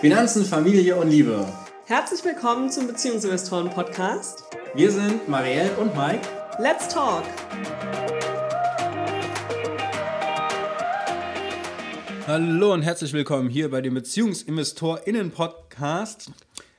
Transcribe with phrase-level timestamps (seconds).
[0.00, 1.46] Finanzen, Familie und Liebe.
[1.84, 4.44] Herzlich willkommen zum Beziehungsinvestoren-Podcast.
[4.72, 6.26] Wir sind Marielle und Mike.
[6.58, 7.22] Let's talk!
[12.26, 16.32] Hallo und herzlich willkommen hier bei dem BeziehungsinvestorInnen-Podcast.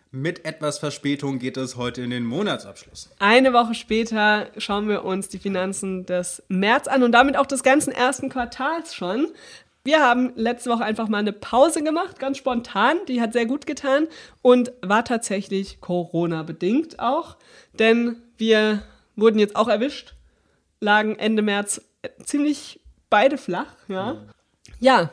[0.09, 3.11] Mit etwas Verspätung geht es heute in den Monatsabschluss.
[3.19, 7.61] Eine Woche später schauen wir uns die Finanzen des März an und damit auch des
[7.61, 9.27] ganzen ersten Quartals schon.
[9.83, 12.97] Wir haben letzte Woche einfach mal eine Pause gemacht, ganz spontan.
[13.07, 14.07] Die hat sehr gut getan
[14.41, 17.37] und war tatsächlich Corona-bedingt auch.
[17.73, 18.83] Denn wir
[19.15, 20.13] wurden jetzt auch erwischt,
[20.79, 21.81] lagen Ende März
[22.23, 23.75] ziemlich beide flach.
[23.87, 24.21] Ja,
[24.79, 25.09] ja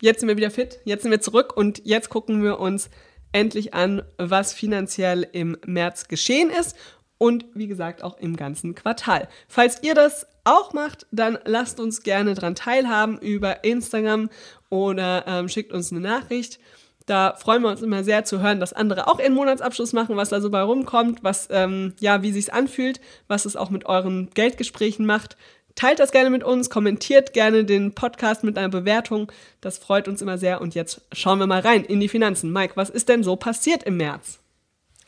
[0.00, 2.90] jetzt sind wir wieder fit, jetzt sind wir zurück und jetzt gucken wir uns
[3.32, 6.76] endlich an, was finanziell im März geschehen ist
[7.18, 9.28] und wie gesagt auch im ganzen Quartal.
[9.48, 14.30] Falls ihr das auch macht, dann lasst uns gerne daran teilhaben über Instagram
[14.70, 16.60] oder ähm, schickt uns eine Nachricht.
[17.06, 20.30] Da freuen wir uns immer sehr zu hören, dass andere auch ihren Monatsabschluss machen, was
[20.30, 24.28] da so bei rumkommt, was ähm, ja, wie sich's anfühlt, was es auch mit euren
[24.34, 25.36] Geldgesprächen macht.
[25.76, 29.30] Teilt das gerne mit uns, kommentiert gerne den Podcast mit einer Bewertung.
[29.60, 30.60] Das freut uns immer sehr.
[30.60, 32.52] Und jetzt schauen wir mal rein in die Finanzen.
[32.52, 34.40] Mike, was ist denn so passiert im März?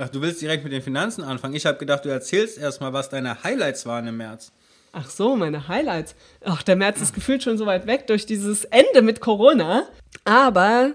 [0.00, 1.54] Ach, du willst direkt mit den Finanzen anfangen?
[1.54, 4.52] Ich habe gedacht, du erzählst erstmal, was deine Highlights waren im März.
[4.92, 6.14] Ach so, meine Highlights.
[6.44, 9.88] Ach, der März ist gefühlt schon so weit weg durch dieses Ende mit Corona.
[10.24, 10.92] Aber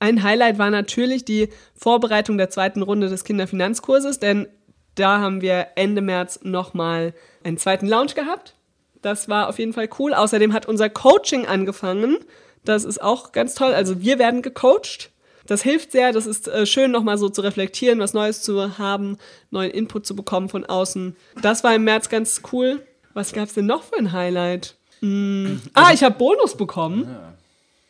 [0.00, 4.48] ein Highlight war natürlich die Vorbereitung der zweiten Runde des Kinderfinanzkurses, denn
[4.94, 7.12] da haben wir Ende März nochmal
[7.44, 8.54] einen zweiten Launch gehabt.
[9.02, 10.14] Das war auf jeden Fall cool.
[10.14, 12.16] Außerdem hat unser Coaching angefangen.
[12.64, 13.74] Das ist auch ganz toll.
[13.74, 15.10] Also wir werden gecoacht.
[15.46, 16.12] Das hilft sehr.
[16.12, 19.18] Das ist äh, schön, nochmal so zu reflektieren, was Neues zu haben,
[19.50, 21.16] neuen Input zu bekommen von außen.
[21.40, 22.84] Das war im März ganz cool.
[23.14, 24.76] Was gab es denn noch für ein Highlight?
[25.00, 25.62] Hm.
[25.74, 27.08] Ah, ich habe Bonus bekommen.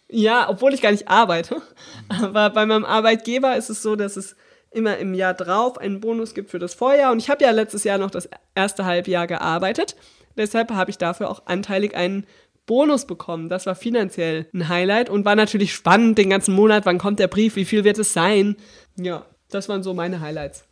[0.09, 0.43] Ja.
[0.43, 1.63] ja, obwohl ich gar nicht arbeite.
[2.09, 4.37] Aber bei meinem Arbeitgeber ist es so, dass es
[4.71, 7.13] immer im Jahr drauf einen Bonus gibt für das Vorjahr.
[7.13, 9.97] Und ich habe ja letztes Jahr noch das erste Halbjahr gearbeitet.
[10.37, 12.27] Deshalb habe ich dafür auch anteilig einen
[12.67, 13.49] Bonus bekommen.
[13.49, 16.85] Das war finanziell ein Highlight und war natürlich spannend den ganzen Monat.
[16.85, 17.57] Wann kommt der Brief?
[17.57, 18.57] Wie viel wird es sein?
[18.97, 20.65] Ja, das waren so meine Highlights.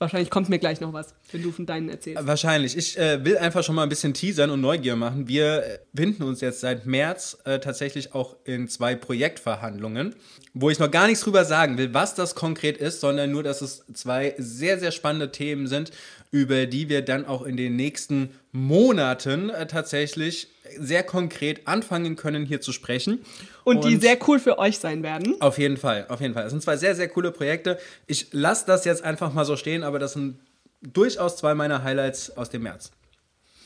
[0.00, 2.24] Wahrscheinlich kommt mir gleich noch was, wenn du von deinen erzählst.
[2.24, 2.76] Wahrscheinlich.
[2.76, 5.26] Ich äh, will einfach schon mal ein bisschen teasern und Neugier machen.
[5.26, 10.14] Wir äh, binden uns jetzt seit März äh, tatsächlich auch in zwei Projektverhandlungen,
[10.54, 13.60] wo ich noch gar nichts drüber sagen will, was das konkret ist, sondern nur, dass
[13.60, 15.90] es zwei sehr, sehr spannende Themen sind,
[16.30, 20.46] über die wir dann auch in den nächsten Monaten äh, tatsächlich
[20.78, 23.24] sehr konkret anfangen können, hier zu sprechen.
[23.64, 25.40] Und, und die sehr cool für euch sein werden.
[25.40, 26.44] Auf jeden Fall, auf jeden Fall.
[26.44, 27.78] Das sind zwei sehr, sehr coole Projekte.
[28.06, 30.38] Ich lasse das jetzt einfach mal so stehen, aber das sind
[30.82, 32.90] durchaus zwei meiner Highlights aus dem März.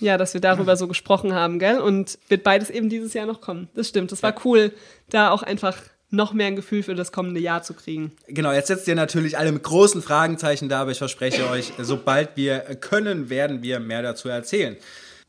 [0.01, 1.79] Ja, dass wir darüber so gesprochen haben, gell?
[1.79, 3.69] Und wird beides eben dieses Jahr noch kommen.
[3.75, 4.11] Das stimmt.
[4.11, 4.73] Das war cool,
[5.11, 5.77] da auch einfach
[6.12, 8.12] noch mehr ein Gefühl für das kommende Jahr zu kriegen.
[8.29, 12.37] Genau, jetzt setzt ihr natürlich alle mit großen Fragenzeichen da, aber ich verspreche euch, sobald
[12.37, 14.77] wir können, werden wir mehr dazu erzählen.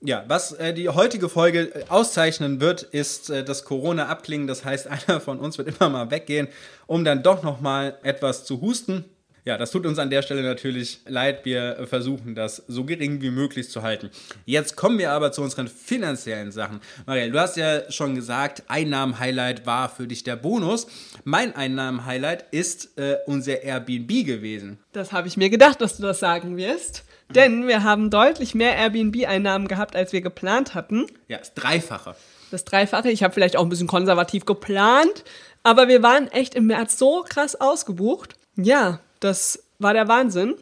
[0.06, 4.48] Ja, was äh, die heutige Folge äh, auszeichnen wird, ist äh, das Corona-Abklingen.
[4.48, 6.50] Das heißt, einer von uns wird immer mal weggehen,
[6.88, 9.06] um dann doch noch mal etwas zu husten.
[9.46, 11.44] Ja, das tut uns an der Stelle natürlich leid.
[11.44, 14.10] Wir versuchen das so gering wie möglich zu halten.
[14.46, 16.80] Jetzt kommen wir aber zu unseren finanziellen Sachen.
[17.06, 20.88] Marielle, du hast ja schon gesagt, Einnahmen-Highlight war für dich der Bonus.
[21.26, 24.80] Mein Einnahmen-Highlight ist äh, unser Airbnb gewesen.
[24.94, 27.04] Das habe ich mir gedacht, dass du das sagen wirst.
[27.36, 31.08] Denn wir haben deutlich mehr Airbnb-Einnahmen gehabt, als wir geplant hatten.
[31.28, 32.16] Ja, das Dreifache.
[32.52, 33.10] Das Dreifache.
[33.10, 35.24] Ich habe vielleicht auch ein bisschen konservativ geplant.
[35.64, 38.36] Aber wir waren echt im März so krass ausgebucht.
[38.56, 40.56] Ja, das war der Wahnsinn.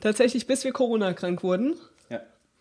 [0.00, 1.76] Tatsächlich, bis wir Corona-krank wurden.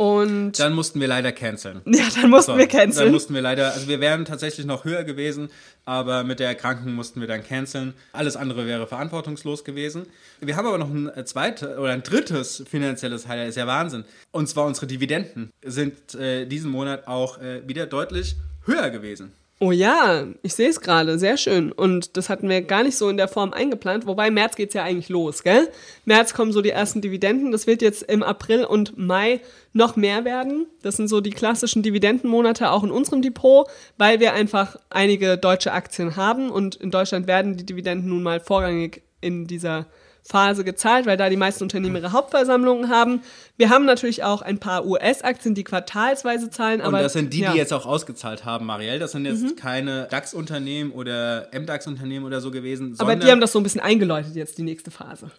[0.01, 1.81] Und dann mussten wir leider canceln.
[1.85, 3.05] Ja, dann mussten so, wir canceln.
[3.05, 5.51] Dann mussten wir leider, also wir wären tatsächlich noch höher gewesen,
[5.85, 7.93] aber mit der Erkrankung mussten wir dann canceln.
[8.11, 10.07] Alles andere wäre verantwortungslos gewesen.
[10.39, 14.03] Wir haben aber noch ein zweites oder ein drittes finanzielles Highlight, ist ja Wahnsinn.
[14.31, 19.31] Und zwar unsere Dividenden sind äh, diesen Monat auch äh, wieder deutlich höher gewesen.
[19.63, 21.71] Oh ja, ich sehe es gerade, sehr schön.
[21.71, 24.07] Und das hatten wir gar nicht so in der Form eingeplant.
[24.07, 25.69] Wobei März geht es ja eigentlich los, gell?
[26.03, 27.51] März kommen so die ersten Dividenden.
[27.51, 29.39] Das wird jetzt im April und Mai
[29.71, 30.65] noch mehr werden.
[30.81, 33.67] Das sind so die klassischen Dividendenmonate auch in unserem Depot,
[33.99, 38.39] weil wir einfach einige deutsche Aktien haben und in Deutschland werden die Dividenden nun mal
[38.39, 39.85] vorrangig in dieser
[40.23, 43.21] Phase gezahlt, weil da die meisten Unternehmen ihre Hauptversammlungen haben.
[43.57, 46.81] Wir haben natürlich auch ein paar US-Aktien, die quartalsweise zahlen.
[46.81, 47.51] Aber, Und das sind die, ja.
[47.51, 48.99] die jetzt auch ausgezahlt haben, Marielle.
[48.99, 49.55] Das sind jetzt mhm.
[49.55, 52.95] keine DAX-Unternehmen oder MDAX-Unternehmen oder so gewesen.
[52.99, 55.31] Aber die haben das so ein bisschen eingeläutet jetzt, die nächste Phase.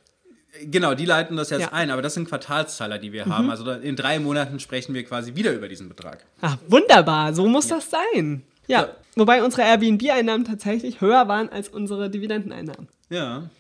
[0.64, 1.73] Genau, die leiten das jetzt ja.
[1.73, 3.37] ein, aber das sind Quartalszahler, die wir mhm.
[3.37, 3.50] haben.
[3.50, 6.25] Also in drei Monaten sprechen wir quasi wieder über diesen Betrag.
[6.43, 7.76] Ach, wunderbar, so muss ja.
[7.76, 8.43] das sein.
[8.67, 8.88] Ja.
[9.17, 12.88] Wobei unsere Airbnb-Einnahmen tatsächlich höher waren als unsere Dividendeneinnahmen.
[13.11, 13.50] Ja,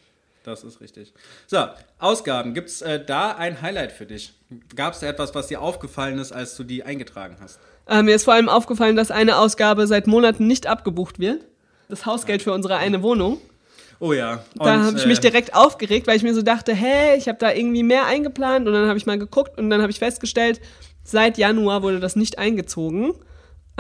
[0.44, 1.12] das ist richtig.
[1.46, 1.58] So,
[1.98, 2.54] Ausgaben.
[2.54, 4.32] Gibt es äh, da ein Highlight für dich?
[4.74, 7.58] Gab es da etwas, was dir aufgefallen ist, als du die eingetragen hast?
[7.86, 11.46] Äh, mir ist vor allem aufgefallen, dass eine Ausgabe seit Monaten nicht abgebucht wird.
[11.88, 13.38] Das Hausgeld für unsere eine Wohnung.
[14.00, 14.42] Oh ja.
[14.56, 17.28] Da Und, habe ich mich äh, direkt aufgeregt, weil ich mir so dachte, hä, ich
[17.28, 20.00] habe da irgendwie mehr eingeplant und dann habe ich mal geguckt und dann habe ich
[20.00, 20.60] festgestellt,
[21.04, 23.14] seit Januar wurde das nicht eingezogen.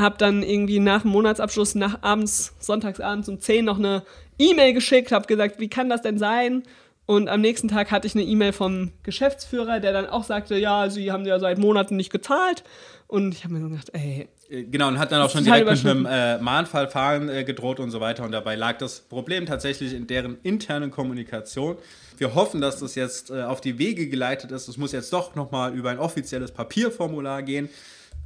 [0.00, 4.04] Hab dann irgendwie nach dem Monatsabschluss nach abends, sonntagsabends um 10 noch eine
[4.50, 6.62] E-Mail geschickt, habe gesagt, wie kann das denn sein?
[7.06, 10.88] Und am nächsten Tag hatte ich eine E-Mail vom Geschäftsführer, der dann auch sagte, ja,
[10.88, 12.62] sie haben ja seit Monaten nicht gezahlt.
[13.08, 15.66] Und ich habe mir so gedacht, ey, äh, Genau, und hat dann auch schon direkt
[15.68, 18.24] mit einem äh, Mahnverfahren äh, gedroht und so weiter.
[18.24, 21.76] Und dabei lag das Problem tatsächlich in deren internen Kommunikation.
[22.16, 24.68] Wir hoffen, dass das jetzt äh, auf die Wege geleitet ist.
[24.68, 27.68] Es muss jetzt doch nochmal über ein offizielles Papierformular gehen.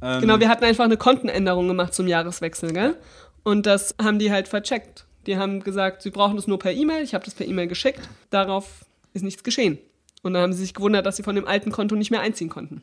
[0.01, 2.95] Ähm, Genau, wir hatten einfach eine Kontenänderung gemacht zum Jahreswechsel, gell?
[3.43, 5.06] Und das haben die halt vercheckt.
[5.27, 7.03] Die haben gesagt, sie brauchen das nur per E-Mail.
[7.03, 8.09] Ich habe das per E-Mail geschickt.
[8.29, 9.77] Darauf ist nichts geschehen.
[10.23, 12.49] Und dann haben sie sich gewundert, dass sie von dem alten Konto nicht mehr einziehen
[12.49, 12.81] konnten.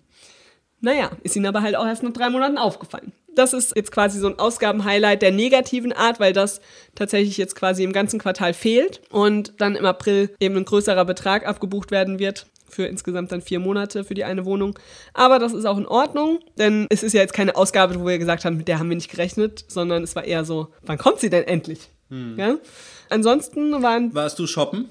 [0.81, 3.13] Naja, ist ihnen aber halt auch erst nach drei Monaten aufgefallen.
[3.35, 6.61] Das ist jetzt quasi so ein Ausgabenhighlight der negativen Art, weil das
[6.95, 11.47] tatsächlich jetzt quasi im ganzen Quartal fehlt und dann im April eben ein größerer Betrag
[11.47, 14.79] abgebucht werden wird für insgesamt dann vier Monate für die eine Wohnung.
[15.15, 18.19] Aber das ist auch in Ordnung, denn es ist ja jetzt keine Ausgabe, wo wir
[18.19, 21.21] gesagt haben, mit der haben wir nicht gerechnet, sondern es war eher so, wann kommt
[21.21, 21.89] sie denn endlich?
[22.11, 22.57] Ja?
[23.11, 24.89] Ansonsten waren, warst du shoppen?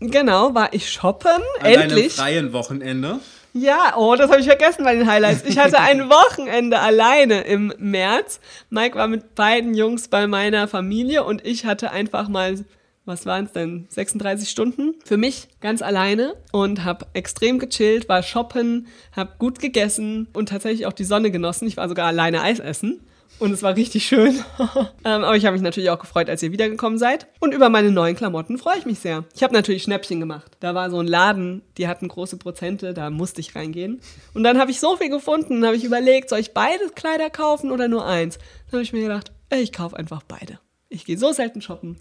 [0.00, 1.30] genau, war ich shoppen,
[1.60, 2.12] An deinem endlich.
[2.14, 3.20] freien Wochenende?
[3.54, 5.44] Ja, oh, das habe ich vergessen bei den Highlights.
[5.46, 8.38] Ich hatte ein Wochenende alleine im März.
[8.68, 12.62] Mike war mit beiden Jungs bei meiner Familie und ich hatte einfach mal,
[13.06, 18.22] was waren es denn, 36 Stunden für mich ganz alleine und habe extrem gechillt, war
[18.22, 21.66] shoppen, habe gut gegessen und tatsächlich auch die Sonne genossen.
[21.66, 23.00] Ich war sogar alleine Eis essen.
[23.38, 24.34] Und es war richtig schön.
[25.04, 27.26] ähm, aber ich habe mich natürlich auch gefreut, als ihr wiedergekommen seid.
[27.40, 29.24] Und über meine neuen Klamotten freue ich mich sehr.
[29.34, 30.52] Ich habe natürlich Schnäppchen gemacht.
[30.60, 34.00] Da war so ein Laden, die hatten große Prozente, da musste ich reingehen.
[34.34, 37.28] Und dann habe ich so viel gefunden, dann habe ich überlegt, soll ich beide Kleider
[37.28, 38.38] kaufen oder nur eins?
[38.70, 40.58] Dann habe ich mir gedacht, ich kaufe einfach beide.
[40.88, 41.96] Ich gehe so selten shoppen.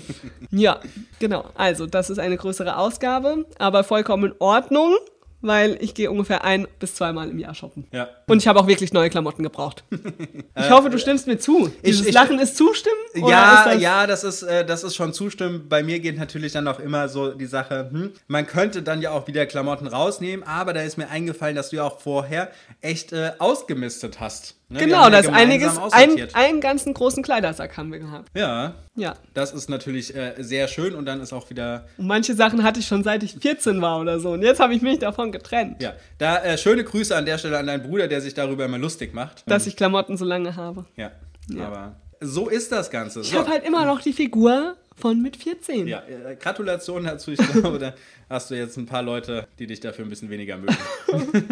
[0.50, 0.80] ja,
[1.18, 1.50] genau.
[1.54, 4.94] Also, das ist eine größere Ausgabe, aber vollkommen in Ordnung,
[5.40, 7.86] weil ich gehe ungefähr ein bis zweimal im Jahr shoppen.
[7.92, 8.08] Ja.
[8.26, 9.84] Und ich habe auch wirklich neue Klamotten gebraucht.
[10.60, 11.70] Ich hoffe, du stimmst mir zu.
[11.84, 12.96] Dieses ich- Lachen ist zustimmen?
[13.14, 15.68] Ja, ist das ja, das ist, äh, das ist schon zustimmen.
[15.68, 19.12] Bei mir geht natürlich dann auch immer so die Sache, hm, man könnte dann ja
[19.12, 22.50] auch wieder Klamotten rausnehmen, aber da ist mir eingefallen, dass du ja auch vorher
[22.80, 24.56] echt äh, ausgemistet hast.
[24.70, 24.80] Ne?
[24.80, 28.28] Genau, ja da ist einiges, ein, einen ganzen großen Kleidersack haben wir gehabt.
[28.36, 29.14] Ja, Ja.
[29.32, 32.78] das ist natürlich äh, sehr schön und dann ist auch wieder, Und manche Sachen hatte
[32.80, 34.32] ich schon seit ich 14 war oder so.
[34.32, 37.58] Und jetzt habe ich mich davon getrennt, ja, da äh, schöne Grüße an der Stelle
[37.58, 39.42] an deinen Bruder, der sich darüber immer lustig macht.
[39.50, 40.84] dass ich Klamotten so lange habe.
[40.96, 41.12] ja,
[41.64, 43.20] aber so ist das Ganze.
[43.22, 43.38] Ich So.
[43.38, 45.86] habe halt immer noch die Figur von mit 14.
[45.86, 47.30] Ja, äh, Gratulation dazu.
[47.30, 47.94] Ich glaube, da
[48.28, 50.76] hast du jetzt ein paar Leute, die dich dafür ein bisschen weniger mögen.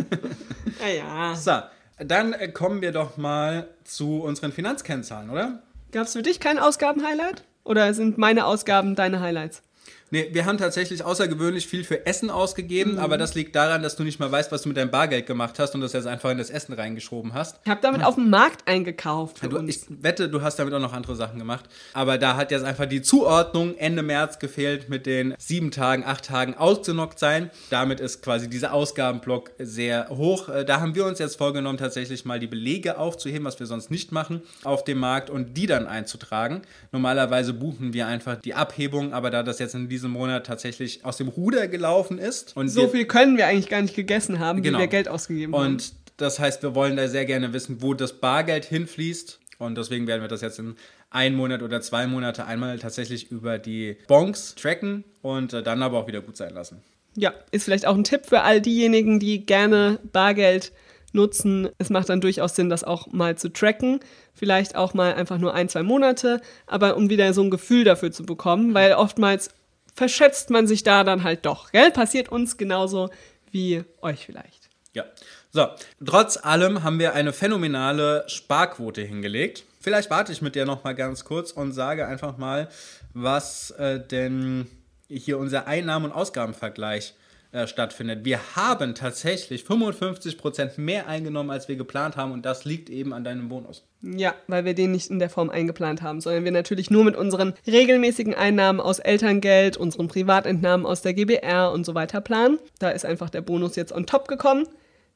[0.80, 1.34] Naja.
[1.34, 1.52] So,
[1.98, 5.62] dann äh, kommen wir doch mal zu unseren Finanzkennzahlen, oder?
[5.93, 7.44] Gab es für dich kein Ausgaben-Highlight?
[7.64, 9.62] Oder sind meine Ausgaben deine Highlights?
[10.10, 12.98] Nee, wir haben tatsächlich außergewöhnlich viel für Essen ausgegeben, Mhm.
[13.00, 15.58] aber das liegt daran, dass du nicht mal weißt, was du mit deinem Bargeld gemacht
[15.58, 17.58] hast und das jetzt einfach in das Essen reingeschoben hast.
[17.64, 19.40] Ich habe damit auf dem Markt eingekauft.
[19.40, 19.68] Für Du, uns.
[19.76, 21.64] ich wette, du hast damit auch noch andere Sachen gemacht.
[21.92, 26.25] Aber da hat jetzt einfach die Zuordnung Ende März gefehlt mit den sieben Tagen, acht
[26.25, 27.50] Tagen ausgenockt sein.
[27.70, 30.48] Damit ist quasi dieser Ausgabenblock sehr hoch.
[30.48, 33.90] Äh, Da haben wir uns jetzt vorgenommen, tatsächlich mal die Belege aufzuheben, was wir sonst
[33.90, 36.62] nicht machen, auf dem Markt und die dann einzutragen.
[36.92, 41.16] Normalerweise buchen wir einfach die Abhebung, aber da das jetzt in diesem Monat tatsächlich aus
[41.16, 44.62] dem Ruder gelaufen ist und so wir viel können wir eigentlich gar nicht gegessen haben,
[44.62, 44.78] Genau.
[44.78, 45.72] wie wir Geld ausgegeben haben.
[45.74, 49.38] und das heißt, wir wollen da sehr gerne wissen, wo das Bargeld hinfließt.
[49.58, 50.76] Und deswegen werden wir das jetzt in
[51.10, 55.98] einem Monat oder zwei Monate einmal tatsächlich über die Bonks tracken und äh, dann aber
[55.98, 56.82] auch wieder gut sein lassen.
[57.16, 60.72] Ja, ist vielleicht auch ein Tipp für all diejenigen, die gerne Bargeld
[61.12, 61.68] nutzen.
[61.78, 64.00] Es macht dann durchaus Sinn, das auch mal zu tracken.
[64.34, 68.12] Vielleicht auch mal einfach nur ein, zwei Monate, aber um wieder so ein Gefühl dafür
[68.12, 69.50] zu bekommen, weil oftmals
[69.96, 71.72] verschätzt man sich da dann halt doch.
[71.72, 71.90] Gell?
[71.90, 73.10] Passiert uns genauso
[73.50, 74.68] wie euch vielleicht.
[74.92, 75.04] Ja.
[75.50, 75.68] So,
[76.04, 79.64] trotz allem haben wir eine phänomenale Sparquote hingelegt.
[79.80, 82.68] Vielleicht warte ich mit der noch mal ganz kurz und sage einfach mal,
[83.14, 84.66] was äh, denn
[85.08, 87.14] hier unser Einnahmen- und Ausgabenvergleich
[87.52, 88.24] äh, stattfindet.
[88.24, 93.24] Wir haben tatsächlich 55% mehr eingenommen, als wir geplant haben und das liegt eben an
[93.24, 93.84] deinem Bonus.
[94.02, 97.16] Ja, weil wir den nicht in der Form eingeplant haben, sondern wir natürlich nur mit
[97.16, 102.58] unseren regelmäßigen Einnahmen aus Elterngeld, unseren Privatentnahmen aus der GBR und so weiter planen.
[102.78, 104.66] Da ist einfach der Bonus jetzt on top gekommen.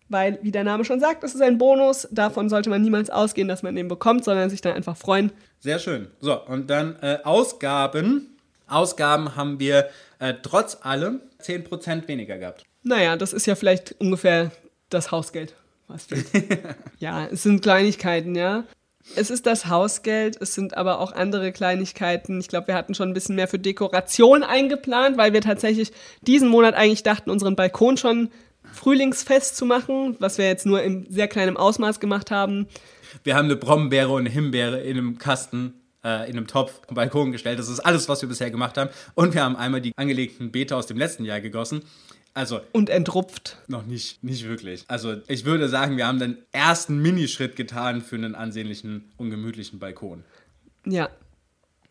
[0.08, 2.08] weil, wie der Name schon sagt, es ist ein Bonus.
[2.10, 5.30] Davon sollte man niemals ausgehen, dass man den bekommt, sondern sich dann einfach freuen.
[5.60, 6.08] Sehr schön.
[6.20, 8.36] So, und dann äh, Ausgaben.
[8.70, 12.64] Ausgaben haben wir äh, trotz allem 10% weniger gehabt.
[12.82, 14.50] Naja, das ist ja vielleicht ungefähr
[14.88, 15.54] das Hausgeld.
[15.88, 16.26] Was fehlt.
[16.98, 18.64] ja, es sind Kleinigkeiten, ja.
[19.16, 22.38] Es ist das Hausgeld, es sind aber auch andere Kleinigkeiten.
[22.38, 26.48] Ich glaube, wir hatten schon ein bisschen mehr für Dekoration eingeplant, weil wir tatsächlich diesen
[26.48, 28.30] Monat eigentlich dachten, unseren Balkon schon
[28.72, 32.68] frühlingsfest zu machen, was wir jetzt nur in sehr kleinem Ausmaß gemacht haben.
[33.24, 36.94] Wir haben eine Brombeere und eine Himbeere in einem Kasten, äh, in einem Topf am
[36.94, 37.58] Balkon gestellt.
[37.58, 38.90] Das ist alles, was wir bisher gemacht haben.
[39.14, 41.82] Und wir haben einmal die angelegten Beete aus dem letzten Jahr gegossen.
[42.32, 43.56] Also Und entrupft.
[43.66, 44.84] noch nicht, nicht wirklich.
[44.86, 50.22] Also ich würde sagen, wir haben den ersten Minischritt getan für einen ansehnlichen, ungemütlichen Balkon.
[50.86, 51.08] Ja,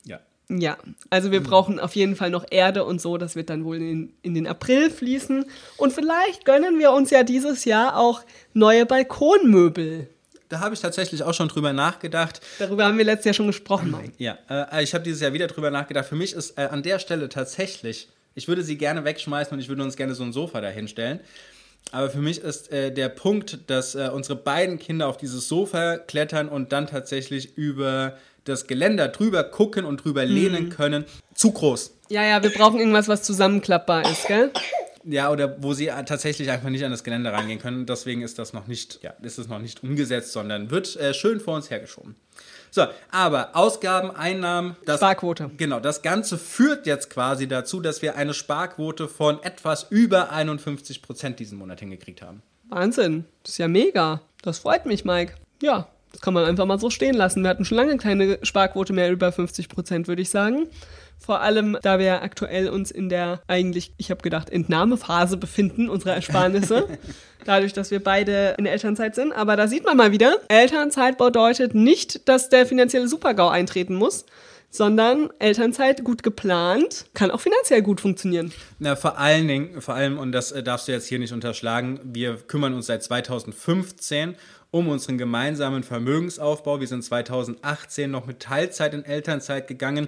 [0.05, 0.21] Ja.
[0.47, 0.77] ja.
[1.09, 3.17] Also wir brauchen auf jeden Fall noch Erde und so.
[3.17, 5.43] Das wird dann wohl in, in den April fließen.
[5.75, 8.21] Und vielleicht gönnen wir uns ja dieses Jahr auch
[8.53, 10.09] neue Balkonmöbel.
[10.49, 12.41] Da habe ich tatsächlich auch schon drüber nachgedacht.
[12.57, 14.13] Darüber haben wir letztes Jahr schon gesprochen, Mike.
[14.17, 16.07] Ja, äh, ich habe dieses Jahr wieder drüber nachgedacht.
[16.07, 19.69] Für mich ist äh, an der Stelle tatsächlich, ich würde sie gerne wegschmeißen und ich
[19.69, 21.19] würde uns gerne so ein Sofa dahinstellen.
[21.91, 25.97] Aber für mich ist äh, der Punkt, dass äh, unsere beiden Kinder auf dieses Sofa
[25.97, 31.93] klettern und dann tatsächlich über das Geländer drüber gucken und drüber lehnen können, zu groß.
[32.09, 34.51] Ja, ja, wir brauchen irgendwas, was zusammenklappbar ist, gell?
[35.09, 37.85] Ja, oder wo sie tatsächlich einfach nicht an das Geländer reingehen können.
[37.87, 41.39] Deswegen ist das noch nicht, ja, ist es noch nicht umgesetzt, sondern wird äh, schön
[41.39, 42.15] vor uns hergeschoben.
[42.69, 45.49] So, aber Ausgaben, Einnahmen, das, Sparquote.
[45.57, 51.01] Genau, das Ganze führt jetzt quasi dazu, dass wir eine Sparquote von etwas über 51
[51.01, 52.43] Prozent diesen Monat hingekriegt haben.
[52.69, 53.25] Wahnsinn.
[53.41, 54.21] Das ist ja mega.
[54.43, 55.33] Das freut mich, Mike.
[55.63, 57.41] Ja, das kann man einfach mal so stehen lassen.
[57.41, 60.67] Wir hatten schon lange keine Sparquote mehr über 50 Prozent, würde ich sagen.
[61.19, 66.15] Vor allem, da wir aktuell uns in der eigentlich, ich habe gedacht, Entnahmephase befinden, unserer
[66.15, 66.87] Ersparnisse.
[67.45, 69.33] Dadurch, dass wir beide in der Elternzeit sind.
[69.33, 74.25] Aber da sieht man mal wieder, Elternzeit bedeutet nicht, dass der finanzielle Supergau eintreten muss,
[74.69, 78.51] sondern Elternzeit gut geplant kann auch finanziell gut funktionieren.
[78.77, 81.99] Na, vor allen Dingen, vor allem, und das äh, darfst du jetzt hier nicht unterschlagen,
[82.03, 84.35] wir kümmern uns seit 2015
[84.71, 86.79] um unseren gemeinsamen Vermögensaufbau.
[86.79, 90.07] Wir sind 2018 noch mit Teilzeit in Elternzeit gegangen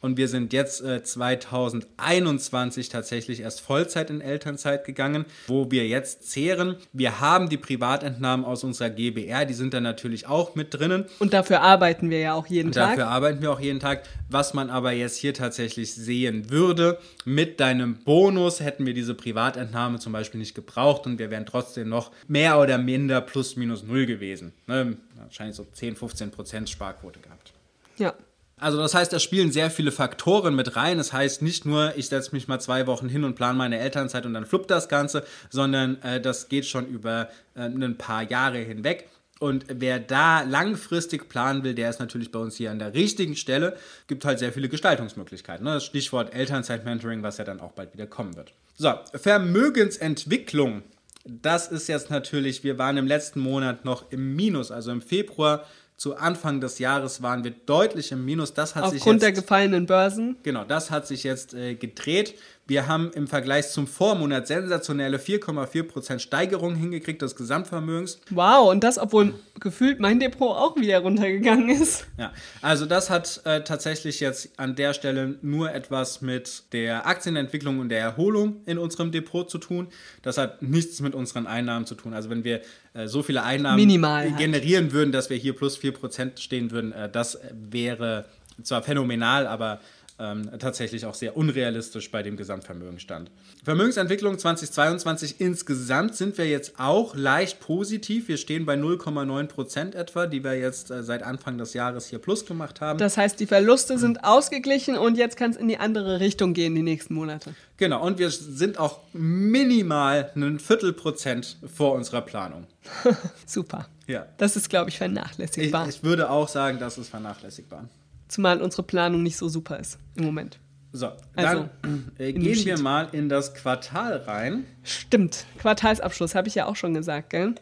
[0.00, 6.30] und wir sind jetzt äh, 2021 tatsächlich erst Vollzeit in Elternzeit gegangen, wo wir jetzt
[6.30, 6.76] zehren.
[6.92, 11.06] Wir haben die Privatentnahmen aus unserer GBR, die sind da natürlich auch mit drinnen.
[11.18, 12.90] Und dafür arbeiten wir ja auch jeden Tag.
[12.90, 14.02] Dafür arbeiten wir auch jeden Tag.
[14.28, 19.98] Was man aber jetzt hier tatsächlich sehen würde, mit deinem Bonus hätten wir diese Privatentnahme
[19.98, 24.06] zum Beispiel nicht gebraucht und wir wären trotzdem noch mehr oder minder plus minus null
[24.06, 24.52] gewesen.
[24.66, 24.96] Ne?
[25.16, 27.52] Wahrscheinlich so 10, 15 Prozent Sparquote gehabt.
[27.98, 28.14] Ja.
[28.58, 30.96] Also das heißt, da spielen sehr viele Faktoren mit rein.
[30.96, 34.24] Das heißt nicht nur, ich setze mich mal zwei Wochen hin und plane meine Elternzeit
[34.24, 38.58] und dann fluppt das Ganze, sondern äh, das geht schon über äh, ein paar Jahre
[38.58, 39.08] hinweg.
[39.38, 43.36] Und wer da langfristig planen will, der ist natürlich bei uns hier an der richtigen
[43.36, 43.76] Stelle.
[44.06, 45.62] Gibt halt sehr viele Gestaltungsmöglichkeiten.
[45.62, 45.74] Ne?
[45.74, 48.54] Das Stichwort Elternzeit-Mentoring, was ja dann auch bald wieder kommen wird.
[48.76, 50.82] So, Vermögensentwicklung.
[51.26, 55.66] Das ist jetzt natürlich, wir waren im letzten Monat noch im Minus, also im Februar
[55.96, 58.52] zu Anfang des Jahres waren wir deutlich im Minus.
[58.52, 60.36] Das hat sich Aufgrund jetzt, der gefallenen Börsen.
[60.42, 62.34] Genau, das hat sich jetzt äh, gedreht.
[62.68, 68.20] Wir haben im Vergleich zum Vormonat sensationelle 4,4% Steigerung hingekriegt des Gesamtvermögens.
[68.30, 72.06] Wow, und das, obwohl gefühlt mein Depot auch wieder runtergegangen ist.
[72.18, 72.32] Ja,
[72.62, 77.88] also das hat äh, tatsächlich jetzt an der Stelle nur etwas mit der Aktienentwicklung und
[77.88, 79.86] der Erholung in unserem Depot zu tun.
[80.22, 82.14] Das hat nichts mit unseren Einnahmen zu tun.
[82.14, 82.62] Also wenn wir
[82.94, 84.38] äh, so viele Einnahmen Minimal halt.
[84.38, 88.24] generieren würden, dass wir hier plus 4% stehen würden, äh, das wäre
[88.62, 89.80] zwar phänomenal, aber
[90.18, 93.30] ähm, tatsächlich auch sehr unrealistisch bei dem Gesamtvermögenstand.
[93.64, 98.28] Vermögensentwicklung 2022 insgesamt sind wir jetzt auch leicht positiv.
[98.28, 102.46] Wir stehen bei 0,9% etwa, die wir jetzt äh, seit Anfang des Jahres hier plus
[102.46, 102.98] gemacht haben.
[102.98, 106.74] Das heißt, die Verluste sind ausgeglichen und jetzt kann es in die andere Richtung gehen,
[106.74, 107.54] die nächsten Monate.
[107.76, 112.66] Genau, und wir sind auch minimal ein Viertelprozent vor unserer Planung.
[113.46, 113.88] Super.
[114.06, 114.26] Ja.
[114.38, 115.88] Das ist, glaube ich, Ich, vernachlässigbar.
[115.88, 117.88] ich würde auch sagen, das ist vernachlässigbar.
[118.28, 120.58] Zumal unsere Planung nicht so super ist im Moment.
[120.92, 124.64] So, Also, dann äh, gehen wir mal in das Quartal rein.
[124.82, 125.44] Stimmt.
[125.58, 127.54] Quartalsabschluss, habe ich ja auch schon gesagt, gell?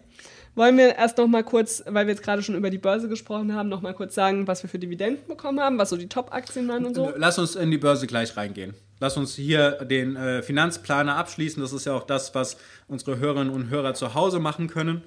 [0.54, 3.54] Wollen wir erst noch mal kurz, weil wir jetzt gerade schon über die Börse gesprochen
[3.54, 6.68] haben, noch mal kurz sagen, was wir für Dividenden bekommen haben, was so die Top-Aktien
[6.68, 7.12] waren und so?
[7.16, 8.74] Lass uns in die Börse gleich reingehen.
[9.00, 11.60] Lass uns hier den äh, Finanzplaner abschließen.
[11.60, 12.56] Das ist ja auch das, was
[12.86, 15.02] unsere Hörerinnen und Hörer zu Hause machen können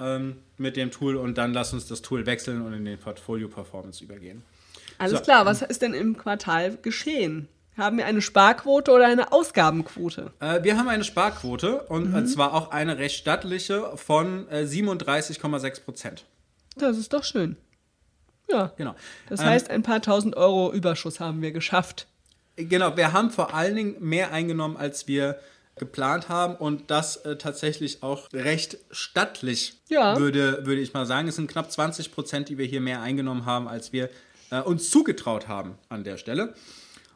[0.00, 1.16] ähm, mit dem Tool.
[1.16, 4.42] Und dann lass uns das Tool wechseln und in den Portfolio Performance übergehen.
[4.98, 5.24] Alles So.
[5.24, 7.48] klar, was ist denn im Quartal geschehen?
[7.76, 10.32] Haben wir eine Sparquote oder eine Ausgabenquote?
[10.40, 12.26] Äh, wir haben eine Sparquote und mhm.
[12.26, 16.24] zwar auch eine recht stattliche von äh, 37,6 Prozent.
[16.76, 17.56] Das ist doch schön.
[18.50, 18.72] Ja.
[18.76, 18.94] Genau.
[19.28, 22.06] Das ähm, heißt, ein paar tausend Euro Überschuss haben wir geschafft.
[22.56, 25.38] Genau, wir haben vor allen Dingen mehr eingenommen, als wir
[25.76, 30.18] geplant haben und das äh, tatsächlich auch recht stattlich, ja.
[30.18, 31.28] würde, würde ich mal sagen.
[31.28, 34.08] Es sind knapp 20 Prozent, die wir hier mehr eingenommen haben, als wir
[34.50, 36.54] äh, uns zugetraut haben an der Stelle.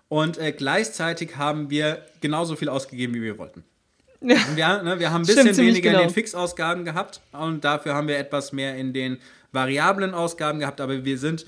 [0.09, 3.65] Und äh, gleichzeitig haben wir genauso viel ausgegeben, wie wir wollten.
[4.21, 4.37] Ja.
[4.55, 6.03] Wir, ne, wir, haben ein bisschen weniger genau.
[6.03, 9.19] in den Fixausgaben gehabt und dafür haben wir etwas mehr in den
[9.53, 11.47] variablen Ausgaben gehabt, aber wir sind,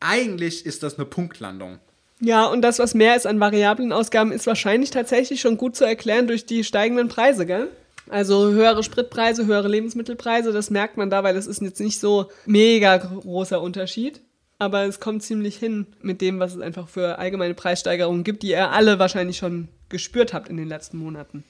[0.00, 1.78] eigentlich ist das eine Punktlandung.
[2.20, 5.84] Ja, und das, was mehr ist an variablen Ausgaben, ist wahrscheinlich tatsächlich schon gut zu
[5.84, 7.68] erklären durch die steigenden Preise, gell?
[8.08, 12.26] Also höhere Spritpreise, höhere Lebensmittelpreise, das merkt man da, weil es ist jetzt nicht so
[12.44, 14.20] mega großer Unterschied.
[14.60, 18.50] Aber es kommt ziemlich hin mit dem, was es einfach für allgemeine Preissteigerungen gibt, die
[18.50, 21.44] ihr alle wahrscheinlich schon gespürt habt in den letzten Monaten.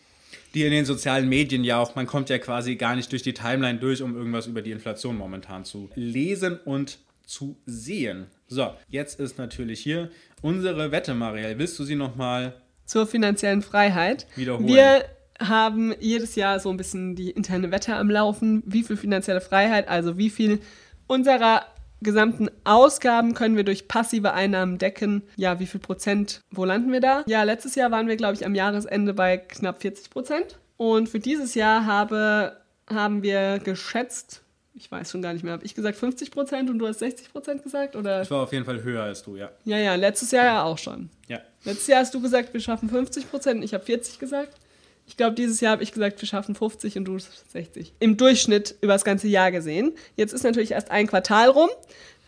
[0.55, 3.35] Die in den sozialen Medien ja auch, man kommt ja quasi gar nicht durch die
[3.35, 8.26] Timeline durch, um irgendwas über die Inflation momentan zu lesen und zu sehen.
[8.47, 11.59] So, jetzt ist natürlich hier unsere Wette, Marielle.
[11.59, 12.55] Willst du sie nochmal
[12.87, 14.69] zur finanziellen Freiheit wiederholen?
[14.69, 15.05] Wir
[15.40, 18.62] haben jedes Jahr so ein bisschen die interne Wette am Laufen.
[18.67, 20.61] Wie viel finanzielle Freiheit, also wie viel
[21.09, 21.64] unserer
[22.02, 25.23] gesamten Ausgaben können wir durch passive Einnahmen decken.
[25.37, 27.25] Ja, wie viel Prozent, wo landen wir da?
[27.26, 30.59] Ja, letztes Jahr waren wir, glaube ich, am Jahresende bei knapp 40 Prozent.
[30.76, 32.57] Und für dieses Jahr habe,
[32.88, 34.42] haben wir geschätzt,
[34.73, 37.33] ich weiß schon gar nicht mehr, habe ich gesagt 50 Prozent und du hast 60
[37.33, 37.97] Prozent gesagt?
[37.97, 38.23] Oder?
[38.23, 39.50] Ich war auf jeden Fall höher als du, ja.
[39.64, 41.11] Ja, ja, letztes Jahr ja auch schon.
[41.28, 41.40] Ja.
[41.64, 44.54] Letztes Jahr hast du gesagt, wir schaffen 50 Prozent ich habe 40 gesagt.
[45.11, 47.95] Ich glaube, dieses Jahr habe ich gesagt, wir schaffen 50 und du 60.
[47.99, 49.93] Im Durchschnitt über das ganze Jahr gesehen.
[50.14, 51.69] Jetzt ist natürlich erst ein Quartal rum.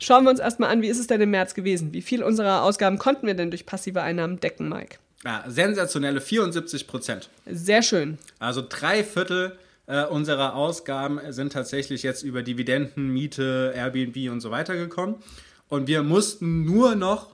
[0.00, 1.92] Schauen wir uns erstmal an, wie ist es denn im März gewesen?
[1.92, 4.98] Wie viel unserer Ausgaben konnten wir denn durch passive Einnahmen decken, Mike?
[5.24, 7.30] Ja, sensationelle 74 Prozent.
[7.46, 8.18] Sehr schön.
[8.40, 14.50] Also drei Viertel äh, unserer Ausgaben sind tatsächlich jetzt über Dividenden, Miete, Airbnb und so
[14.50, 15.22] weiter gekommen.
[15.68, 17.31] Und wir mussten nur noch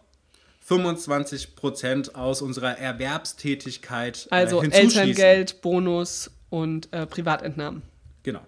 [0.68, 7.82] 25 Prozent aus unserer Erwerbstätigkeit äh, also Elterngeld, Bonus und äh, Privatentnahmen.
[8.22, 8.42] Genau.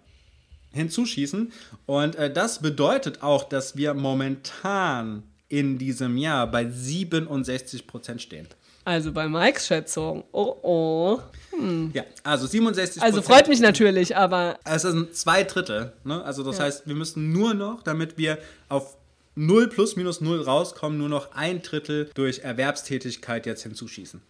[0.73, 1.51] Hinzuschießen.
[1.87, 8.47] Und äh, das bedeutet auch, dass wir momentan in diesem Jahr bei 67 Prozent stehen.
[8.85, 10.25] Also bei Mikes Schätzung.
[10.33, 11.21] Oh oh.
[11.51, 11.91] Hm.
[11.95, 14.59] Ja, also 67% Also freut mich natürlich, aber.
[14.65, 15.93] Es sind zwei Drittel.
[16.05, 16.23] Ne?
[16.23, 16.65] Also das ja.
[16.65, 18.97] heißt, wir müssen nur noch, damit wir auf
[19.41, 24.21] 0 plus minus 0 rauskommen, nur noch ein Drittel durch Erwerbstätigkeit jetzt hinzuschießen.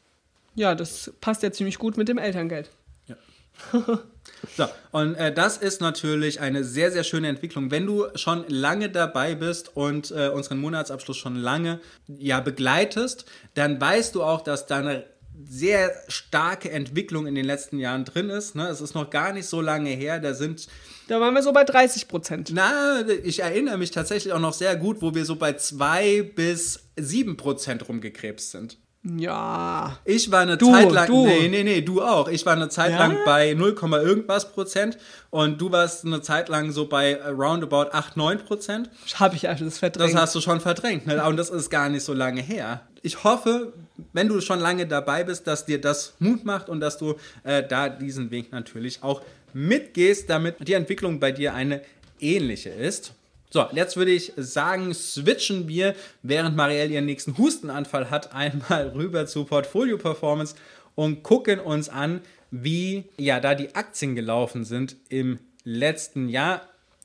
[0.55, 2.71] Ja, das passt ja ziemlich gut mit dem Elterngeld.
[3.07, 3.17] Ja.
[4.57, 7.73] so, und äh, das ist natürlich eine sehr, sehr schöne Entwicklung.
[7.73, 13.81] Wenn du schon lange dabei bist und äh, unseren Monatsabschluss schon lange ja, begleitest, dann
[13.81, 15.05] weißt du auch, dass deine
[15.45, 18.55] sehr starke Entwicklung in den letzten Jahren drin ist.
[18.55, 18.69] Ne?
[18.69, 20.21] Es ist noch gar nicht so lange her.
[20.21, 20.69] Da sind
[21.11, 22.51] da waren wir so bei 30 Prozent.
[22.55, 26.85] Na, ich erinnere mich tatsächlich auch noch sehr gut, wo wir so bei 2 bis
[26.97, 28.79] 7 Prozent rumgekrebst sind.
[29.03, 29.99] Ja.
[30.05, 31.07] Ich war eine du, Zeit lang.
[31.09, 31.27] Du.
[31.27, 32.29] Nee, nee, nee, du auch.
[32.29, 32.99] Ich war eine Zeit ja?
[32.99, 34.99] lang bei 0, irgendwas Prozent
[35.31, 38.91] und du warst eine Zeit lang so bei roundabout 8, 9 Prozent.
[39.15, 40.15] Habe ich alles verdrängt.
[40.15, 41.07] Das hast du schon verdrängt.
[41.07, 41.25] Ne?
[41.25, 42.83] Und das ist gar nicht so lange her.
[43.03, 43.73] Ich hoffe,
[44.13, 47.67] wenn du schon lange dabei bist, dass dir das Mut macht und dass du äh,
[47.67, 49.23] da diesen Weg natürlich auch
[49.55, 51.83] mitgehst, damit die Entwicklung bei dir eine
[52.21, 53.15] ähnliche ist.
[53.53, 59.27] So, jetzt würde ich sagen, switchen wir, während Marielle ihren nächsten Hustenanfall hat, einmal rüber
[59.27, 60.55] zu Portfolio Performance
[60.95, 66.63] und gucken uns an, wie ja da die Aktien gelaufen sind im letzten Jahr.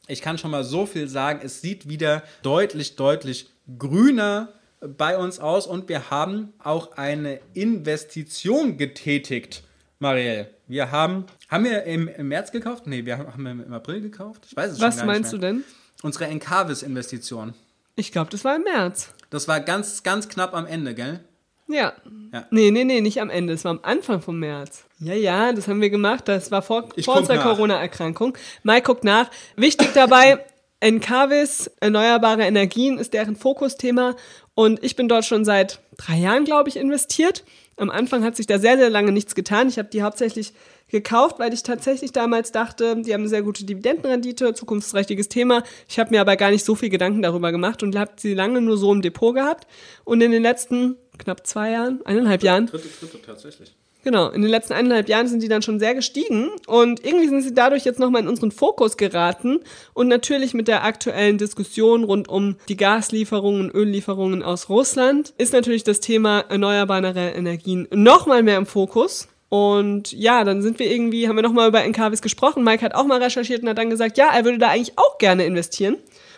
[0.08, 5.40] Ich kann schon mal so viel sagen, es sieht wieder deutlich, deutlich grüner bei uns
[5.40, 9.64] aus und wir haben auch eine Investition getätigt,
[10.00, 10.50] Marielle.
[10.68, 12.88] Wir haben, haben wir im, im März gekauft?
[12.88, 14.46] Nee, wir haben, haben wir im April gekauft?
[14.50, 15.52] Ich weiß es Was schon gar meinst nicht mehr.
[15.52, 15.66] du denn?
[16.04, 17.54] Unsere Encarvis-Investition.
[17.96, 19.14] Ich glaube, das war im März.
[19.30, 21.22] Das war ganz, ganz knapp am Ende, gell?
[21.68, 21.94] Ja.
[22.32, 22.46] ja.
[22.52, 23.54] Nee, nee, nee, nicht am Ende.
[23.54, 24.86] Es war am Anfang vom März.
[25.00, 26.28] Ja, ja, das haben wir gemacht.
[26.28, 28.38] Das war vor, vor unserer Corona-Erkrankung.
[28.64, 29.32] Mai guckt nach.
[29.56, 30.46] Wichtig dabei,
[30.80, 34.16] Encarvis, erneuerbare Energien, ist deren Fokusthema.
[34.54, 37.44] Und ich bin dort schon seit drei Jahren, glaube ich, investiert.
[37.78, 39.68] Am Anfang hat sich da sehr, sehr lange nichts getan.
[39.68, 40.54] Ich habe die hauptsächlich
[40.88, 45.64] gekauft, weil ich tatsächlich damals dachte, die haben eine sehr gute Dividendenrendite, zukunftsträchtiges Thema.
[45.90, 48.62] Ich habe mir aber gar nicht so viel Gedanken darüber gemacht und habe sie lange
[48.62, 49.68] nur so im Depot gehabt.
[50.06, 52.68] Und in den letzten knapp zwei Jahren, eineinhalb Jahren.
[52.68, 53.76] Dritte, dritte, tatsächlich.
[54.06, 57.41] Genau, in den letzten eineinhalb Jahren sind die dann schon sehr gestiegen und irgendwie sind
[57.41, 59.62] sie dadurch jetzt nochmal in unseren Fokus geraten
[59.96, 65.84] und natürlich mit der aktuellen Diskussion rund um die Gaslieferungen, Öllieferungen aus Russland ist natürlich
[65.84, 69.28] das Thema erneuerbare Energien nochmal mehr im Fokus.
[69.50, 72.63] Und ja, dann sind wir irgendwie, haben wir nochmal über NKWs gesprochen.
[72.63, 75.18] Mike hat auch mal recherchiert und hat dann gesagt, ja, er würde da eigentlich auch
[75.18, 75.98] gerne investieren.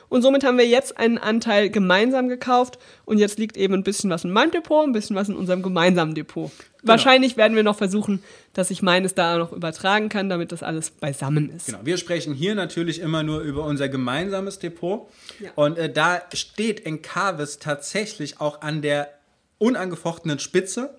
[0.10, 4.10] Und somit haben wir jetzt einen Anteil gemeinsam gekauft und jetzt liegt eben ein bisschen
[4.10, 6.50] was in meinem Depot, ein bisschen was in unserem gemeinsamen Depot.
[6.50, 6.94] Genau.
[6.94, 10.92] Wahrscheinlich werden wir noch versuchen, dass ich meines da noch übertragen kann, damit das alles
[10.92, 11.66] beisammen ist.
[11.66, 15.10] Genau, wir sprechen hier natürlich immer nur über unser gemeinsames Depot.
[15.40, 15.52] Ja.
[15.56, 19.10] Und äh, da steht Encarvis tatsächlich auch an der
[19.58, 20.96] unangefochtenen Spitze.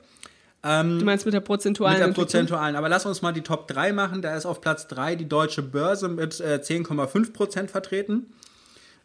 [0.63, 1.99] Ähm, du meinst mit der prozentualen?
[1.99, 2.77] Mit der prozentualen.
[2.77, 4.21] Aber lass uns mal die Top 3 machen.
[4.21, 8.27] Da ist auf Platz 3 die deutsche Börse mit äh, 10,5% vertreten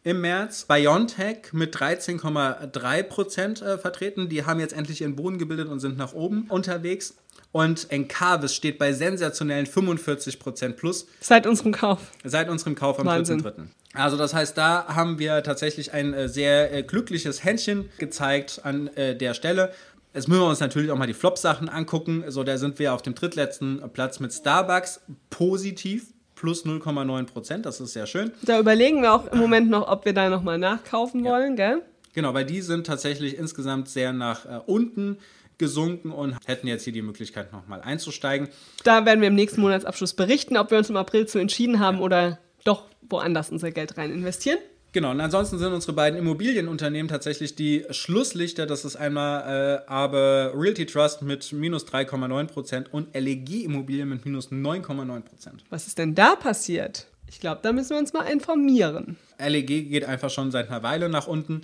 [0.04, 0.66] im März.
[0.66, 4.30] BioNTech mit 13,3 Prozent äh, vertreten.
[4.30, 7.16] Die haben jetzt endlich ihren Boden gebildet und sind nach oben unterwegs.
[7.52, 11.08] Und Encarvis steht bei sensationellen 45 Prozent plus.
[11.20, 12.00] Seit unserem Kauf.
[12.24, 13.68] Seit unserem Kauf am 3.3.
[13.94, 18.88] Also das heißt, da haben wir tatsächlich ein äh, sehr äh, glückliches Händchen gezeigt an
[18.96, 19.72] äh, der Stelle.
[20.16, 22.24] Jetzt müssen wir uns natürlich auch mal die Flop-Sachen angucken.
[22.28, 26.08] So, da sind wir auf dem drittletzten Platz mit Starbucks positiv
[26.44, 27.66] plus 0,9 Prozent.
[27.66, 28.34] Das ist sehr schön.
[28.42, 31.76] Da überlegen wir auch im Moment noch, ob wir da nochmal nachkaufen wollen, ja.
[31.76, 31.82] gell?
[32.14, 35.20] Genau, weil die sind tatsächlich insgesamt sehr nach äh, unten
[35.58, 38.50] gesunken und hätten jetzt hier die Möglichkeit nochmal einzusteigen.
[38.84, 42.02] Da werden wir im nächsten Monatsabschluss berichten, ob wir uns im April zu entschieden haben
[42.02, 44.60] oder doch woanders unser Geld rein investieren.
[44.94, 48.68] Genau, und ansonsten sind unsere beiden Immobilienunternehmen tatsächlich die Schlusslichter.
[48.68, 54.52] Das ist einmal äh, aber Realty Trust mit minus 3,9% und LEG Immobilien mit minus
[54.52, 55.24] 9,9%.
[55.72, 57.08] Was ist denn da passiert?
[57.28, 59.18] Ich glaube, da müssen wir uns mal informieren.
[59.40, 61.62] LEG geht einfach schon seit einer Weile nach unten.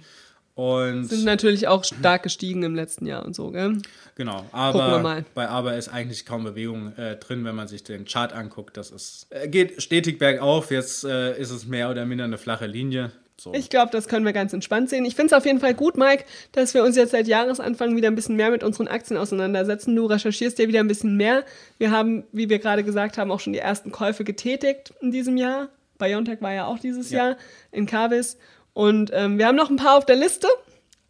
[0.60, 3.78] Und sind natürlich auch stark gestiegen im letzten Jahr und so, gell?
[4.16, 8.34] Genau, aber bei Aber ist eigentlich kaum Bewegung äh, drin, wenn man sich den Chart
[8.34, 8.76] anguckt.
[8.76, 12.66] Das ist, äh, geht stetig bergauf, jetzt äh, ist es mehr oder minder eine flache
[12.66, 13.14] Linie.
[13.38, 13.54] So.
[13.54, 15.06] Ich glaube, das können wir ganz entspannt sehen.
[15.06, 18.10] Ich finde es auf jeden Fall gut, Mike, dass wir uns jetzt seit Jahresanfang wieder
[18.10, 19.96] ein bisschen mehr mit unseren Aktien auseinandersetzen.
[19.96, 21.46] Du recherchierst ja wieder ein bisschen mehr.
[21.78, 25.38] Wir haben, wie wir gerade gesagt haben, auch schon die ersten Käufe getätigt in diesem
[25.38, 25.70] Jahr.
[26.00, 27.30] Biontech war ja auch dieses ja.
[27.30, 27.38] Jahr
[27.72, 28.38] in Carvis.
[28.80, 30.48] Und ähm, wir haben noch ein paar auf der Liste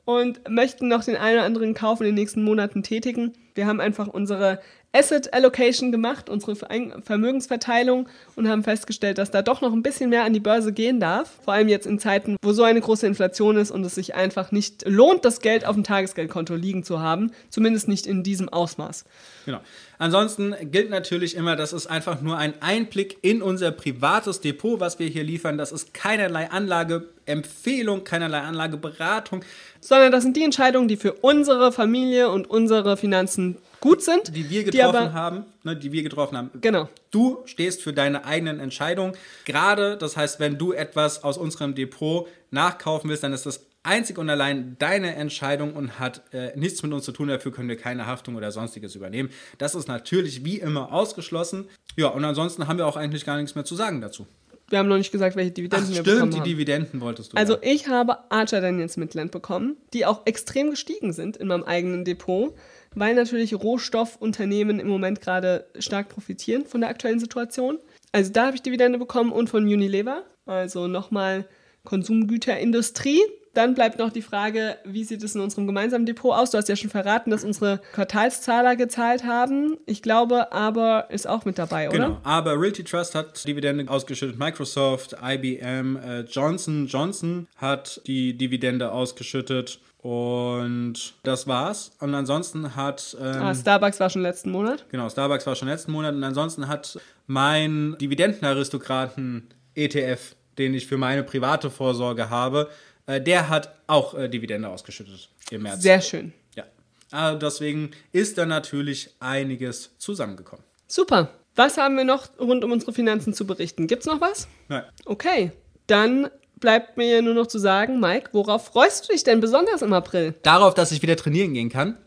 [0.04, 3.34] und möchten noch den einen oder anderen Kauf in den nächsten Monaten tätigen.
[3.54, 4.60] Wir haben einfach unsere
[4.92, 10.24] Asset Allocation gemacht, unsere Vermögensverteilung und haben festgestellt, dass da doch noch ein bisschen mehr
[10.24, 11.30] an die Börse gehen darf.
[11.46, 14.52] Vor allem jetzt in Zeiten, wo so eine große Inflation ist und es sich einfach
[14.52, 17.32] nicht lohnt, das Geld auf dem Tagesgeldkonto liegen zu haben.
[17.52, 19.06] Zumindest nicht in diesem Ausmaß.
[19.46, 19.60] Genau.
[20.00, 24.98] Ansonsten gilt natürlich immer, das ist einfach nur ein Einblick in unser privates Depot, was
[24.98, 25.60] wir hier liefern.
[25.60, 29.44] Das ist keinerlei Anlageempfehlung, keinerlei Anlageberatung.
[29.82, 34.36] Sondern das sind die Entscheidungen, die für unsere Familie und unsere Finanzen gut sind.
[34.36, 36.52] Die wir getroffen die aber, haben, ne, die wir getroffen haben.
[36.62, 36.90] Genau.
[37.12, 39.14] Du stehst für deine eigenen Entscheidungen.
[39.46, 44.18] Gerade, das heißt, wenn du etwas aus unserem Depot nachkaufen willst, dann ist das einzig
[44.18, 47.30] und allein deine Entscheidung und hat äh, nichts mit uns zu tun.
[47.30, 49.30] Dafür können wir keine Haftung oder sonstiges übernehmen.
[49.58, 51.68] Das ist natürlich wie immer ausgeschlossen.
[51.96, 54.28] Ja, und ansonsten haben wir auch eigentlich gar nichts mehr zu sagen dazu.
[54.70, 56.32] Wir haben noch nicht gesagt, welche Dividenden Ach, wir stimmt, bekommen haben.
[56.32, 57.38] Stimmt, die Dividenden wolltest du.
[57.38, 57.60] Also ja.
[57.64, 62.54] ich habe Archer Daniels Midland bekommen, die auch extrem gestiegen sind in meinem eigenen Depot
[62.96, 67.78] weil natürlich Rohstoffunternehmen im Moment gerade stark profitieren von der aktuellen Situation.
[68.12, 71.46] Also da habe ich Dividende bekommen und von Unilever, also nochmal
[71.84, 73.22] Konsumgüterindustrie.
[73.54, 76.52] Dann bleibt noch die Frage, wie sieht es in unserem gemeinsamen Depot aus?
[76.52, 79.78] Du hast ja schon verraten, dass unsere Quartalszahler gezahlt haben.
[79.86, 81.98] Ich glaube, aber ist auch mit dabei, oder?
[81.98, 84.38] Genau, aber Realty Trust hat Dividende ausgeschüttet.
[84.38, 89.80] Microsoft, IBM, äh, Johnson Johnson hat die Dividende ausgeschüttet.
[90.02, 91.92] Und das war's.
[92.00, 93.18] Und ansonsten hat.
[93.20, 94.86] Ähm, ah, Starbucks war schon letzten Monat?
[94.90, 96.16] Genau, Starbucks war schon letzten Monat.
[96.16, 102.70] Und ansonsten hat mein Dividendenaristokraten-ETF, den ich für meine private Vorsorge habe,
[103.08, 105.82] äh, der hat auch äh, Dividende ausgeschüttet im März.
[105.82, 106.32] Sehr schön.
[106.56, 106.64] Ja.
[107.12, 110.64] Also deswegen ist da natürlich einiges zusammengekommen.
[110.88, 111.32] Super.
[111.56, 113.88] Was haben wir noch rund um unsere Finanzen zu berichten?
[113.88, 114.48] Gibt's noch was?
[114.70, 114.86] Nein.
[115.06, 115.52] Okay.
[115.88, 116.30] Dann
[116.60, 120.34] bleibt mir nur noch zu sagen, Mike, worauf freust du dich denn besonders im April?
[120.44, 121.98] Darauf, dass ich wieder trainieren gehen kann.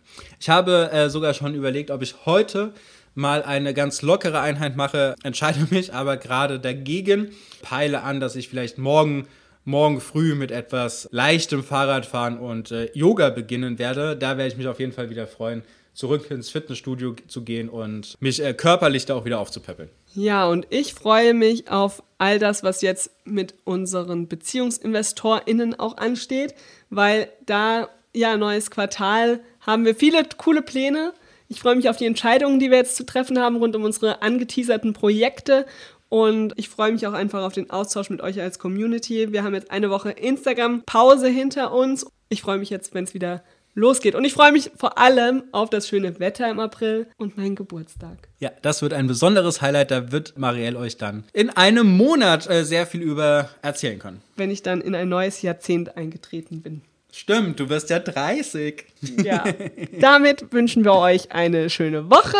[0.40, 2.72] Ich habe äh, sogar schon überlegt, ob ich heute
[3.14, 8.48] mal eine ganz lockere Einheit mache, entscheide mich aber gerade dagegen, peile an, dass ich
[8.48, 9.26] vielleicht morgen
[9.64, 14.16] morgen früh mit etwas leichtem Fahrradfahren und äh, Yoga beginnen werde.
[14.16, 15.62] Da werde ich mich auf jeden Fall wieder freuen,
[15.94, 19.90] zurück ins Fitnessstudio zu gehen und mich äh, körperlich da auch wieder aufzupäppeln.
[20.14, 26.54] Ja, und ich freue mich auf all das, was jetzt mit unseren BeziehungsinvestorInnen auch ansteht,
[26.90, 31.12] weil da, ja, neues Quartal haben wir viele coole Pläne.
[31.48, 34.22] Ich freue mich auf die Entscheidungen, die wir jetzt zu treffen haben rund um unsere
[34.22, 35.66] angeteaserten Projekte.
[36.08, 39.32] Und ich freue mich auch einfach auf den Austausch mit euch als Community.
[39.32, 42.06] Wir haben jetzt eine Woche Instagram-Pause hinter uns.
[42.28, 43.42] Ich freue mich jetzt, wenn es wieder
[43.74, 44.14] losgeht.
[44.14, 48.28] Und ich freue mich vor allem auf das schöne Wetter im April und meinen Geburtstag.
[48.38, 49.90] Ja, das wird ein besonderes Highlight.
[49.90, 54.22] Da wird Marielle euch dann in einem Monat äh, sehr viel über erzählen können.
[54.36, 56.82] Wenn ich dann in ein neues Jahrzehnt eingetreten bin.
[57.14, 58.86] Stimmt, du wirst ja 30.
[59.22, 59.44] Ja.
[60.00, 62.38] Damit wünschen wir euch eine schöne Woche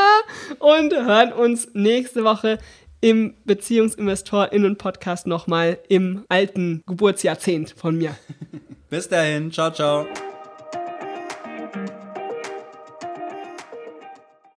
[0.58, 2.58] und hören uns nächste Woche
[3.02, 8.16] im BeziehungsinvestorInnen-Podcast nochmal im alten Geburtsjahrzehnt von mir.
[8.88, 10.06] Bis dahin, ciao, ciao.